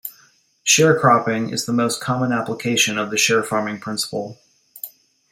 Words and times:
Sharecropping 0.65 1.53
is 1.53 1.67
the 1.67 1.73
most 1.73 2.01
common 2.01 2.31
application 2.31 2.97
of 2.97 3.11
the 3.11 3.17
sharefarming 3.17 3.81
principle. 3.81 4.39